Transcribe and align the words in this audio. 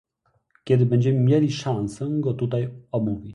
Kiedy 0.63 0.85
będziemy 0.85 1.19
mieli 1.19 1.51
szansę 1.51 2.07
go 2.09 2.33
tutaj 2.33 2.69
omówić? 2.91 3.29